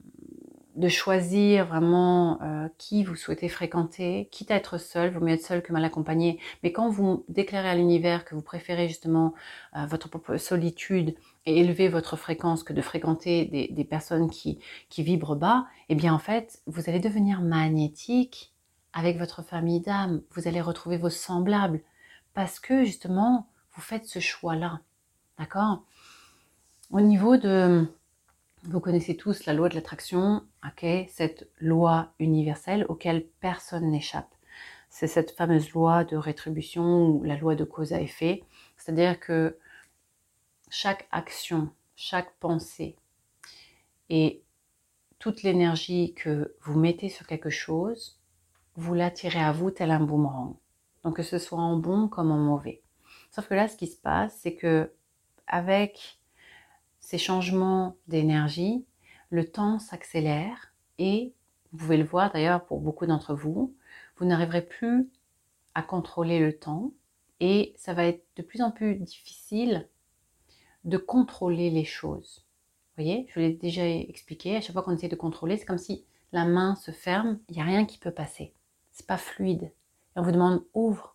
de 0.76 0.88
choisir 0.88 1.66
vraiment 1.66 2.40
euh, 2.42 2.68
qui 2.76 3.02
vous 3.02 3.16
souhaitez 3.16 3.48
fréquenter, 3.48 4.28
quitte 4.30 4.50
à 4.50 4.56
être 4.56 4.78
seul, 4.78 5.10
vaut 5.10 5.24
mieux 5.24 5.32
être 5.32 5.44
seul 5.44 5.62
que 5.62 5.72
mal 5.72 5.84
accompagné. 5.84 6.38
Mais 6.62 6.70
quand 6.70 6.90
vous 6.90 7.24
déclarez 7.28 7.68
à 7.68 7.74
l'univers 7.74 8.24
que 8.24 8.34
vous 8.34 8.42
préférez 8.42 8.86
justement 8.86 9.34
euh, 9.76 9.86
votre 9.86 10.08
propre 10.08 10.36
solitude 10.36 11.16
et 11.46 11.60
élever 11.60 11.88
votre 11.88 12.16
fréquence 12.16 12.62
que 12.62 12.74
de 12.74 12.82
fréquenter 12.82 13.68
des, 13.70 13.84
personnes 13.84 14.28
qui, 14.28 14.58
qui 14.90 15.02
vibrent 15.02 15.36
bas, 15.36 15.66
eh 15.88 15.94
bien 15.94 16.12
en 16.12 16.18
fait, 16.18 16.60
vous 16.66 16.88
allez 16.88 17.00
devenir 17.00 17.40
magnétique 17.40 18.52
avec 18.92 19.18
votre 19.18 19.42
famille 19.42 19.80
d'âme. 19.80 20.22
Vous 20.32 20.46
allez 20.46 20.60
retrouver 20.60 20.98
vos 20.98 21.10
semblables 21.10 21.80
parce 22.34 22.60
que 22.60 22.84
justement, 22.84 23.48
vous 23.72 23.82
faites 23.82 24.06
ce 24.06 24.18
choix-là. 24.18 24.80
D'accord? 25.38 25.84
Au 26.90 27.00
niveau 27.00 27.36
de 27.36 27.86
vous 28.68 28.80
connaissez 28.80 29.16
tous 29.16 29.46
la 29.46 29.52
loi 29.52 29.68
de 29.68 29.74
l'attraction, 29.74 30.42
ok? 30.64 30.86
Cette 31.08 31.48
loi 31.60 32.12
universelle 32.18 32.84
auquel 32.88 33.26
personne 33.40 33.90
n'échappe. 33.90 34.34
C'est 34.90 35.06
cette 35.06 35.32
fameuse 35.32 35.70
loi 35.72 36.04
de 36.04 36.16
rétribution 36.16 37.08
ou 37.08 37.22
la 37.22 37.36
loi 37.36 37.54
de 37.54 37.64
cause 37.64 37.92
à 37.92 38.00
effet. 38.00 38.44
C'est-à-dire 38.76 39.20
que 39.20 39.58
chaque 40.70 41.06
action, 41.12 41.70
chaque 41.94 42.34
pensée 42.38 42.96
et 44.08 44.42
toute 45.18 45.42
l'énergie 45.42 46.14
que 46.14 46.54
vous 46.62 46.78
mettez 46.78 47.08
sur 47.08 47.26
quelque 47.26 47.50
chose, 47.50 48.18
vous 48.74 48.94
l'attirez 48.94 49.40
à 49.40 49.52
vous 49.52 49.70
tel 49.70 49.90
un 49.90 50.00
boomerang. 50.00 50.56
Donc 51.04 51.16
que 51.16 51.22
ce 51.22 51.38
soit 51.38 51.58
en 51.58 51.76
bon 51.76 52.08
comme 52.08 52.30
en 52.30 52.38
mauvais. 52.38 52.82
Sauf 53.30 53.48
que 53.48 53.54
là, 53.54 53.68
ce 53.68 53.76
qui 53.76 53.86
se 53.86 53.96
passe, 53.96 54.36
c'est 54.40 54.54
que 54.54 54.92
avec 55.46 56.18
ces 57.06 57.18
changements 57.18 57.96
d'énergie, 58.08 58.84
le 59.30 59.48
temps 59.48 59.78
s'accélère 59.78 60.72
et, 60.98 61.32
vous 61.70 61.78
pouvez 61.78 61.98
le 61.98 62.04
voir 62.04 62.32
d'ailleurs 62.32 62.64
pour 62.64 62.80
beaucoup 62.80 63.06
d'entre 63.06 63.32
vous, 63.32 63.72
vous 64.16 64.24
n'arriverez 64.24 64.62
plus 64.62 65.08
à 65.76 65.82
contrôler 65.82 66.40
le 66.40 66.58
temps 66.58 66.90
et 67.38 67.74
ça 67.76 67.94
va 67.94 68.06
être 68.06 68.24
de 68.34 68.42
plus 68.42 68.60
en 68.60 68.72
plus 68.72 68.96
difficile 68.96 69.88
de 70.82 70.96
contrôler 70.96 71.70
les 71.70 71.84
choses. 71.84 72.44
Vous 72.96 73.04
voyez, 73.04 73.26
je 73.28 73.34
vous 73.34 73.40
l'ai 73.40 73.52
déjà 73.52 73.88
expliqué, 73.88 74.56
à 74.56 74.60
chaque 74.60 74.72
fois 74.72 74.82
qu'on 74.82 74.96
essaie 74.96 75.06
de 75.06 75.14
contrôler, 75.14 75.58
c'est 75.58 75.64
comme 75.64 75.78
si 75.78 76.04
la 76.32 76.44
main 76.44 76.74
se 76.74 76.90
ferme, 76.90 77.38
il 77.48 77.54
n'y 77.54 77.62
a 77.62 77.66
rien 77.66 77.84
qui 77.84 77.98
peut 77.98 78.10
passer. 78.10 78.52
C'est 78.90 79.06
pas 79.06 79.16
fluide. 79.16 79.70
Et 80.16 80.18
on 80.18 80.22
vous 80.22 80.32
demande 80.32 80.64
ouvre, 80.74 81.14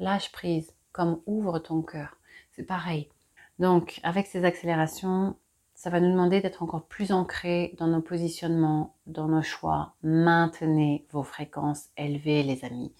lâche 0.00 0.32
prise, 0.32 0.74
comme 0.90 1.22
ouvre 1.26 1.60
ton 1.60 1.82
cœur. 1.82 2.16
C'est 2.50 2.64
pareil. 2.64 3.08
Donc, 3.60 4.00
avec 4.02 4.26
ces 4.26 4.46
accélérations, 4.46 5.36
ça 5.74 5.90
va 5.90 6.00
nous 6.00 6.10
demander 6.10 6.40
d'être 6.40 6.62
encore 6.62 6.86
plus 6.86 7.12
ancrés 7.12 7.74
dans 7.78 7.88
nos 7.88 8.00
positionnements, 8.00 8.96
dans 9.06 9.28
nos 9.28 9.42
choix. 9.42 9.96
Maintenez 10.02 11.06
vos 11.10 11.22
fréquences 11.22 11.90
élevées, 11.98 12.42
les 12.42 12.64
amis. 12.64 12.90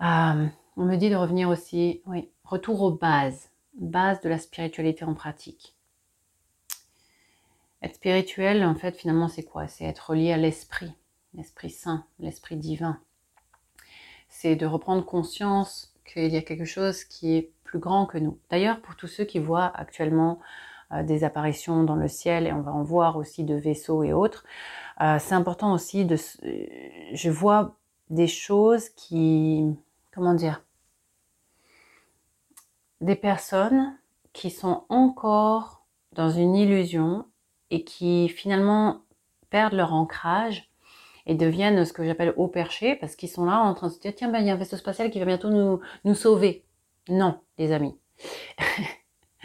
Euh, 0.00 0.46
on 0.78 0.86
me 0.86 0.96
dit 0.96 1.10
de 1.10 1.14
revenir 1.14 1.50
aussi, 1.50 2.00
oui, 2.06 2.30
retour 2.42 2.80
aux 2.80 2.92
bases, 2.92 3.50
bases 3.74 4.22
de 4.22 4.30
la 4.30 4.38
spiritualité 4.38 5.04
en 5.04 5.12
pratique. 5.12 5.76
Être 7.82 7.96
spirituel, 7.96 8.64
en 8.64 8.74
fait, 8.74 8.96
finalement, 8.96 9.28
c'est 9.28 9.44
quoi? 9.44 9.68
C'est 9.68 9.84
être 9.84 10.08
relié 10.08 10.32
à 10.32 10.38
l'esprit, 10.38 10.94
l'esprit 11.34 11.68
saint, 11.68 12.06
l'esprit 12.18 12.56
divin. 12.56 12.98
C'est 14.26 14.56
de 14.56 14.64
reprendre 14.64 15.04
conscience 15.04 15.94
qu'il 16.06 16.32
y 16.32 16.38
a 16.38 16.42
quelque 16.42 16.64
chose 16.64 17.04
qui 17.04 17.36
est 17.36 17.52
plus 17.74 17.80
grand 17.80 18.06
que 18.06 18.18
nous. 18.18 18.38
D'ailleurs, 18.50 18.80
pour 18.80 18.94
tous 18.94 19.08
ceux 19.08 19.24
qui 19.24 19.40
voient 19.40 19.72
actuellement 19.74 20.38
euh, 20.92 21.02
des 21.02 21.24
apparitions 21.24 21.82
dans 21.82 21.96
le 21.96 22.06
ciel, 22.06 22.46
et 22.46 22.52
on 22.52 22.60
va 22.60 22.72
en 22.72 22.84
voir 22.84 23.16
aussi 23.16 23.42
de 23.42 23.56
vaisseaux 23.56 24.04
et 24.04 24.12
autres, 24.12 24.44
euh, 25.00 25.16
c'est 25.18 25.34
important 25.34 25.72
aussi 25.72 26.04
de... 26.04 26.14
Je 26.14 27.30
vois 27.30 27.74
des 28.10 28.28
choses 28.28 28.90
qui... 28.90 29.74
Comment 30.14 30.34
dire 30.34 30.62
Des 33.00 33.16
personnes 33.16 33.98
qui 34.32 34.50
sont 34.50 34.84
encore 34.88 35.84
dans 36.12 36.30
une 36.30 36.54
illusion 36.54 37.26
et 37.70 37.82
qui 37.82 38.28
finalement 38.28 39.00
perdent 39.50 39.72
leur 39.72 39.92
ancrage 39.92 40.70
et 41.26 41.34
deviennent 41.34 41.84
ce 41.84 41.92
que 41.92 42.04
j'appelle 42.04 42.34
haut 42.36 42.46
perché 42.46 42.94
parce 42.94 43.16
qu'ils 43.16 43.30
sont 43.30 43.46
là 43.46 43.58
en 43.58 43.74
train 43.74 43.88
de 43.88 43.92
se 43.92 43.98
dire 43.98 44.14
tiens 44.14 44.30
ben 44.30 44.38
il 44.38 44.46
y 44.46 44.50
a 44.50 44.52
un 44.52 44.56
vaisseau 44.56 44.76
spatial 44.76 45.10
qui 45.10 45.18
va 45.18 45.24
bientôt 45.24 45.50
nous, 45.50 45.80
nous 46.04 46.14
sauver. 46.14 46.63
Non, 47.08 47.38
les 47.58 47.72
amis. 47.72 47.96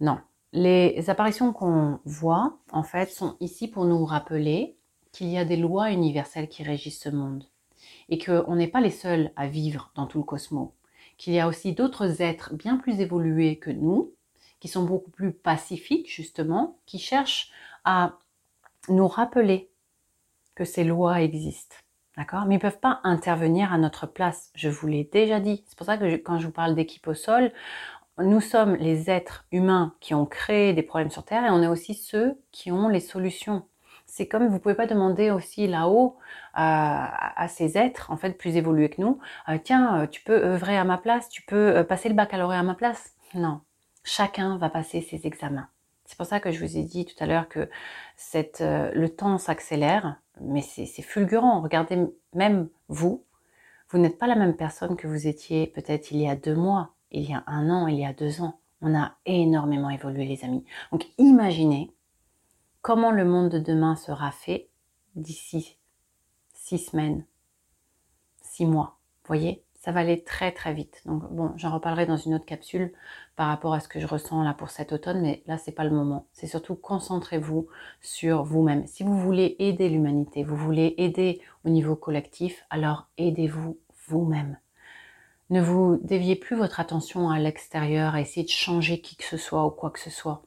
non. 0.00 0.18
Les 0.52 1.08
apparitions 1.08 1.52
qu'on 1.52 2.00
voit, 2.04 2.58
en 2.72 2.82
fait, 2.82 3.10
sont 3.10 3.36
ici 3.40 3.68
pour 3.68 3.84
nous 3.84 4.04
rappeler 4.04 4.76
qu'il 5.12 5.28
y 5.28 5.38
a 5.38 5.44
des 5.44 5.56
lois 5.56 5.92
universelles 5.92 6.48
qui 6.48 6.62
régissent 6.62 7.00
ce 7.00 7.08
monde 7.08 7.44
et 8.08 8.18
qu'on 8.18 8.56
n'est 8.56 8.68
pas 8.68 8.80
les 8.80 8.90
seuls 8.90 9.32
à 9.36 9.46
vivre 9.46 9.92
dans 9.94 10.06
tout 10.06 10.18
le 10.18 10.24
cosmos, 10.24 10.70
qu'il 11.16 11.32
y 11.32 11.40
a 11.40 11.46
aussi 11.46 11.72
d'autres 11.72 12.20
êtres 12.20 12.54
bien 12.54 12.76
plus 12.76 13.00
évolués 13.00 13.58
que 13.58 13.70
nous, 13.70 14.12
qui 14.58 14.68
sont 14.68 14.84
beaucoup 14.84 15.10
plus 15.10 15.32
pacifiques 15.32 16.10
justement, 16.12 16.78
qui 16.84 16.98
cherchent 16.98 17.50
à 17.84 18.18
nous 18.88 19.08
rappeler 19.08 19.70
que 20.54 20.64
ces 20.64 20.84
lois 20.84 21.22
existent. 21.22 21.76
D'accord? 22.20 22.44
Mais 22.44 22.56
ils 22.56 22.58
ne 22.58 22.62
peuvent 22.62 22.80
pas 22.80 23.00
intervenir 23.02 23.72
à 23.72 23.78
notre 23.78 24.06
place. 24.06 24.50
Je 24.54 24.68
vous 24.68 24.86
l'ai 24.86 25.04
déjà 25.04 25.40
dit. 25.40 25.64
C'est 25.66 25.78
pour 25.78 25.86
ça 25.86 25.96
que 25.96 26.16
quand 26.16 26.38
je 26.38 26.44
vous 26.44 26.52
parle 26.52 26.74
d'équipe 26.74 27.08
au 27.08 27.14
sol, 27.14 27.50
nous 28.18 28.42
sommes 28.42 28.76
les 28.76 29.08
êtres 29.08 29.46
humains 29.52 29.94
qui 30.00 30.12
ont 30.12 30.26
créé 30.26 30.74
des 30.74 30.82
problèmes 30.82 31.10
sur 31.10 31.24
Terre 31.24 31.46
et 31.46 31.50
on 31.50 31.62
est 31.62 31.66
aussi 31.66 31.94
ceux 31.94 32.38
qui 32.52 32.70
ont 32.70 32.88
les 32.88 33.00
solutions. 33.00 33.64
C'est 34.04 34.28
comme 34.28 34.48
vous 34.48 34.58
pouvez 34.58 34.74
pas 34.74 34.86
demander 34.86 35.30
aussi 35.30 35.66
là-haut 35.66 36.18
euh, 36.18 36.58
à, 36.58 37.46
ces 37.48 37.78
êtres 37.78 38.10
en 38.10 38.18
fait 38.18 38.36
plus 38.36 38.56
évolués 38.56 38.90
que 38.90 39.00
nous, 39.00 39.18
euh, 39.48 39.56
tiens, 39.56 40.02
euh, 40.02 40.06
tu 40.06 40.22
peux 40.22 40.44
œuvrer 40.44 40.76
à 40.76 40.84
ma 40.84 40.98
place, 40.98 41.30
tu 41.30 41.40
peux 41.40 41.86
passer 41.88 42.10
le 42.10 42.14
baccalauréat 42.14 42.60
à 42.60 42.64
ma 42.64 42.74
place. 42.74 43.14
Non, 43.32 43.62
chacun 44.04 44.58
va 44.58 44.68
passer 44.68 45.00
ses 45.00 45.26
examens. 45.26 45.68
C'est 46.04 46.18
pour 46.18 46.26
ça 46.26 46.38
que 46.38 46.50
je 46.50 46.62
vous 46.62 46.76
ai 46.76 46.82
dit 46.82 47.06
tout 47.06 47.16
à 47.18 47.26
l'heure 47.26 47.48
que 47.48 47.70
le 48.34 49.06
temps 49.08 49.38
s'accélère, 49.38 50.16
mais 50.40 50.62
c'est 50.62 50.86
fulgurant. 51.02 51.60
Regardez 51.60 52.06
même 52.34 52.68
vous, 52.88 53.24
vous 53.88 53.98
n'êtes 53.98 54.18
pas 54.18 54.26
la 54.26 54.36
même 54.36 54.56
personne 54.56 54.96
que 54.96 55.06
vous 55.06 55.26
étiez 55.26 55.66
peut-être 55.66 56.12
il 56.12 56.20
y 56.20 56.28
a 56.28 56.36
deux 56.36 56.54
mois, 56.54 56.94
il 57.10 57.28
y 57.28 57.34
a 57.34 57.44
un 57.46 57.70
an, 57.70 57.86
il 57.86 57.98
y 57.98 58.04
a 58.04 58.12
deux 58.12 58.40
ans. 58.40 58.60
On 58.82 58.94
a 58.94 59.16
énormément 59.26 59.90
évolué 59.90 60.24
les 60.24 60.44
amis. 60.44 60.64
Donc 60.92 61.06
imaginez 61.18 61.92
comment 62.82 63.10
le 63.10 63.24
monde 63.24 63.50
de 63.50 63.58
demain 63.58 63.96
sera 63.96 64.30
fait 64.30 64.70
d'ici 65.14 65.78
six 66.54 66.78
semaines, 66.78 67.26
six 68.40 68.64
mois. 68.64 68.98
Voyez, 69.26 69.64
ça 69.80 69.92
va 69.92 70.00
aller 70.00 70.22
très 70.22 70.52
très 70.52 70.74
vite. 70.74 71.00
Donc 71.06 71.24
bon, 71.32 71.52
j'en 71.56 71.72
reparlerai 71.72 72.06
dans 72.06 72.18
une 72.18 72.34
autre 72.34 72.44
capsule 72.44 72.92
par 73.34 73.48
rapport 73.48 73.72
à 73.72 73.80
ce 73.80 73.88
que 73.88 73.98
je 73.98 74.06
ressens 74.06 74.42
là 74.42 74.52
pour 74.52 74.70
cet 74.70 74.92
automne, 74.92 75.22
mais 75.22 75.42
là 75.46 75.56
c'est 75.56 75.72
pas 75.72 75.84
le 75.84 75.90
moment. 75.90 76.26
C'est 76.32 76.46
surtout 76.46 76.76
concentrez-vous 76.76 77.66
sur 78.02 78.44
vous-même. 78.44 78.86
Si 78.86 79.02
vous 79.02 79.18
voulez 79.18 79.56
aider 79.58 79.88
l'humanité, 79.88 80.44
vous 80.44 80.56
voulez 80.56 80.94
aider 80.98 81.40
au 81.64 81.70
niveau 81.70 81.96
collectif, 81.96 82.64
alors 82.68 83.08
aidez-vous 83.16 83.78
vous-même. 84.06 84.58
Ne 85.48 85.62
vous 85.62 85.98
déviez 86.02 86.36
plus 86.36 86.56
votre 86.56 86.78
attention 86.78 87.30
à 87.30 87.38
l'extérieur, 87.38 88.14
à 88.14 88.20
essayer 88.20 88.44
de 88.44 88.50
changer 88.50 89.00
qui 89.00 89.16
que 89.16 89.24
ce 89.24 89.38
soit 89.38 89.66
ou 89.66 89.70
quoi 89.70 89.90
que 89.90 89.98
ce 89.98 90.10
soit. 90.10 90.42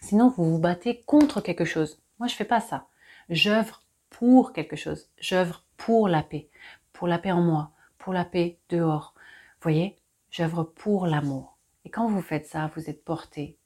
Sinon, 0.00 0.28
vous 0.28 0.44
vous 0.44 0.58
battez 0.60 1.00
contre 1.06 1.40
quelque 1.40 1.64
chose. 1.64 2.00
Moi, 2.18 2.28
je 2.28 2.34
fais 2.34 2.44
pas 2.44 2.60
ça. 2.60 2.86
J'œuvre 3.30 3.82
pour 4.10 4.52
quelque 4.52 4.76
chose. 4.76 5.08
J'œuvre 5.18 5.64
pour 5.76 6.06
la 6.06 6.22
paix. 6.22 6.48
Pour 6.92 7.08
la 7.08 7.18
paix 7.18 7.32
en 7.32 7.40
moi. 7.40 7.72
Pour 8.08 8.14
la 8.14 8.24
paix 8.24 8.56
dehors. 8.70 9.12
Vous 9.16 9.64
voyez? 9.64 9.94
J'œuvre 10.30 10.64
pour 10.64 11.06
l'amour. 11.06 11.58
Et 11.84 11.90
quand 11.90 12.08
vous 12.08 12.22
faites 12.22 12.46
ça, 12.46 12.70
vous 12.74 12.88
êtes 12.88 13.04
porté 13.04 13.58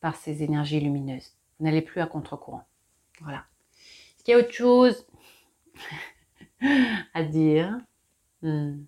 par 0.00 0.16
ces 0.16 0.42
énergies 0.42 0.80
lumineuses. 0.80 1.36
Vous 1.58 1.66
n'allez 1.66 1.82
plus 1.82 2.00
à 2.00 2.06
contre-courant. 2.06 2.64
Voilà. 3.20 3.44
Est-ce 4.16 4.24
qu'il 4.24 4.32
y 4.32 4.36
a 4.36 4.40
autre 4.40 4.54
chose 4.54 5.06
à 7.12 7.22
dire? 7.24 7.78
Hmm. 8.40 8.84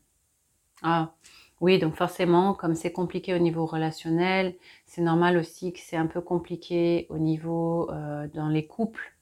Ah, 0.81 1.12
oui, 1.61 1.78
donc 1.78 1.95
forcément, 1.95 2.54
comme 2.54 2.75
c'est 2.75 2.92
compliqué 2.92 3.35
au 3.35 3.38
niveau 3.38 3.66
relationnel, 3.66 4.57
c'est 4.87 5.02
normal 5.02 5.37
aussi 5.37 5.75
que 5.75 5.81
c'est 5.81 5.99
un 5.99 6.07
peu 6.07 6.23
compliqué 6.23 7.07
au 7.11 7.19
niveau 7.19 7.90
euh, 7.90 8.28
dans 8.33 8.49
les 8.49 8.66
couples. 8.66 9.12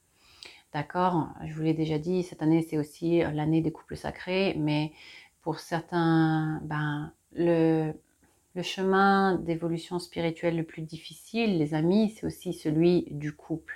D'accord? 0.72 1.30
Je 1.44 1.52
vous 1.52 1.62
l'ai 1.62 1.74
déjà 1.74 1.98
dit, 1.98 2.22
cette 2.22 2.42
année 2.42 2.62
c'est 2.62 2.78
aussi 2.78 3.24
euh, 3.24 3.32
l'année 3.32 3.60
des 3.60 3.72
couples 3.72 3.96
sacrés, 3.96 4.54
mais 4.56 4.92
pour 5.42 5.58
certains, 5.58 6.60
ben, 6.64 7.12
le, 7.32 7.92
chemin 8.62 9.36
d'évolution 9.36 9.98
spirituelle 9.98 10.56
le 10.56 10.64
plus 10.64 10.82
difficile, 10.82 11.58
les 11.58 11.72
amis, 11.72 12.10
c'est 12.10 12.26
aussi 12.26 12.52
celui 12.52 13.06
du 13.10 13.32
couple. 13.32 13.74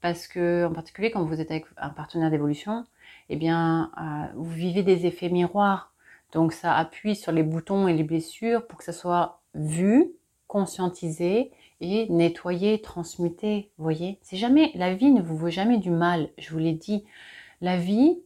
Parce 0.00 0.26
que, 0.26 0.66
en 0.66 0.72
particulier, 0.72 1.10
quand 1.10 1.24
vous 1.24 1.40
êtes 1.40 1.50
avec 1.50 1.66
un 1.76 1.90
partenaire 1.90 2.30
d'évolution, 2.30 2.84
eh 3.28 3.36
bien, 3.36 3.92
euh, 3.96 4.32
vous 4.34 4.50
vivez 4.50 4.82
des 4.82 5.06
effets 5.06 5.28
miroirs 5.28 5.92
donc 6.32 6.52
ça 6.52 6.76
appuie 6.76 7.16
sur 7.16 7.32
les 7.32 7.42
boutons 7.42 7.88
et 7.88 7.94
les 7.94 8.02
blessures 8.02 8.66
pour 8.66 8.78
que 8.78 8.84
ça 8.84 8.92
soit 8.92 9.40
vu, 9.54 10.12
conscientisé 10.48 11.50
et 11.80 12.08
nettoyé, 12.10 12.80
transmuté. 12.80 13.70
Vous 13.78 13.84
voyez, 13.84 14.18
c'est 14.22 14.36
jamais 14.36 14.70
la 14.74 14.94
vie 14.94 15.10
ne 15.10 15.22
vous 15.22 15.36
vaut 15.36 15.50
jamais 15.50 15.78
du 15.78 15.90
mal. 15.90 16.30
Je 16.38 16.50
vous 16.50 16.58
l'ai 16.58 16.72
dit, 16.72 17.04
la 17.60 17.76
vie 17.76 18.20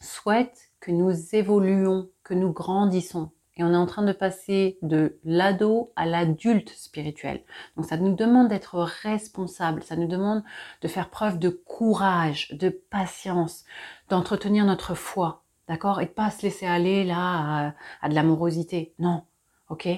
souhaite 0.00 0.65
que 0.86 0.92
nous 0.92 1.34
évoluons, 1.34 2.08
que 2.22 2.32
nous 2.32 2.52
grandissons. 2.52 3.32
Et 3.56 3.64
on 3.64 3.72
est 3.72 3.76
en 3.76 3.86
train 3.86 4.04
de 4.04 4.12
passer 4.12 4.78
de 4.82 5.18
l'ado 5.24 5.92
à 5.96 6.06
l'adulte 6.06 6.68
spirituel. 6.68 7.42
Donc 7.76 7.86
ça 7.86 7.96
nous 7.96 8.14
demande 8.14 8.46
d'être 8.46 8.78
responsable, 9.02 9.82
ça 9.82 9.96
nous 9.96 10.06
demande 10.06 10.44
de 10.82 10.86
faire 10.86 11.10
preuve 11.10 11.40
de 11.40 11.48
courage, 11.48 12.52
de 12.52 12.68
patience, 12.68 13.64
d'entretenir 14.10 14.64
notre 14.64 14.94
foi. 14.94 15.42
D'accord? 15.66 16.00
Et 16.00 16.06
de 16.06 16.10
pas 16.12 16.30
se 16.30 16.42
laisser 16.42 16.66
aller 16.66 17.02
là 17.02 17.74
à, 18.00 18.08
de 18.08 18.14
l'amorosité. 18.14 18.94
Non. 19.00 19.24
Ok? 19.68 19.88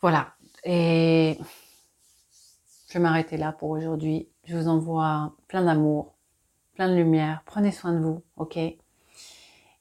Voilà. 0.00 0.32
Et 0.64 1.36
je 2.88 2.94
vais 2.94 3.00
m'arrêter 3.00 3.36
là 3.36 3.52
pour 3.52 3.68
aujourd'hui. 3.68 4.26
Je 4.44 4.56
vous 4.56 4.68
envoie 4.68 5.34
plein 5.48 5.64
d'amour, 5.64 6.14
plein 6.76 6.88
de 6.88 6.94
lumière. 6.94 7.42
Prenez 7.44 7.72
soin 7.72 7.92
de 7.92 7.98
vous, 7.98 8.22
ok? 8.36 8.58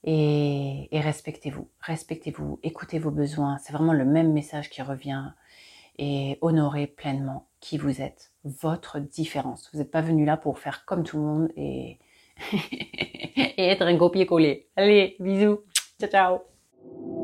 Et, 0.03 0.89
respectez-vous. 0.91 1.69
Respectez-vous. 1.81 2.59
Écoutez 2.63 2.99
vos 2.99 3.11
besoins. 3.11 3.57
C'est 3.57 3.73
vraiment 3.73 3.93
le 3.93 4.05
même 4.05 4.33
message 4.33 4.69
qui 4.69 4.81
revient. 4.81 5.31
Et 5.99 6.39
honorez 6.41 6.87
pleinement 6.87 7.47
qui 7.59 7.77
vous 7.77 8.01
êtes, 8.01 8.33
votre 8.43 8.99
différence. 8.99 9.69
Vous 9.71 9.79
n'êtes 9.79 9.91
pas 9.91 10.01
venu 10.01 10.25
là 10.25 10.37
pour 10.37 10.57
faire 10.57 10.85
comme 10.85 11.03
tout 11.03 11.17
le 11.17 11.23
monde 11.23 11.49
et 11.55 11.99
et 13.57 13.67
être 13.67 13.83
un 13.83 13.97
copier-coller. 13.97 14.67
Allez, 14.75 15.15
bisous. 15.19 15.59
Ciao, 15.99 16.09
ciao. 16.09 17.22